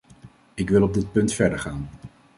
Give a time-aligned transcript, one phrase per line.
[0.53, 1.89] Ik wil op dit punt verder gaan.